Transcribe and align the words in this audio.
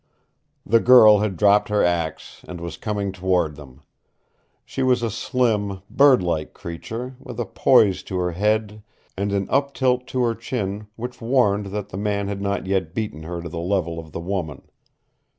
The 0.65 0.79
girl 0.79 1.19
had 1.19 1.37
dropped 1.37 1.69
her 1.69 1.83
axe, 1.83 2.43
and 2.47 2.59
was 2.59 2.75
coming 2.75 3.11
toward 3.11 3.55
them. 3.55 3.81
She 4.65 4.81
was 4.81 5.03
a 5.03 5.11
slim, 5.11 5.83
bird 5.91 6.23
like 6.23 6.55
creature, 6.55 7.15
with 7.19 7.39
a 7.39 7.45
poise 7.45 8.01
to 8.05 8.17
her 8.17 8.31
head 8.31 8.81
and 9.15 9.31
an 9.31 9.47
up 9.51 9.75
tilt 9.75 10.07
to 10.07 10.23
her 10.23 10.33
chin 10.33 10.87
which 10.95 11.21
warned 11.21 11.67
that 11.67 11.89
the 11.89 11.97
man 11.97 12.29
had 12.29 12.41
not 12.41 12.65
yet 12.65 12.95
beaten 12.95 13.21
her 13.21 13.43
to 13.43 13.49
the 13.49 13.59
level 13.59 13.99
of 13.99 14.11
the 14.11 14.19
woman. 14.19 14.63